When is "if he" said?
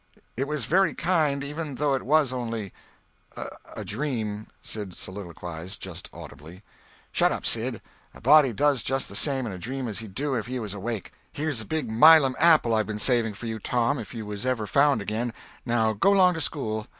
10.33-10.57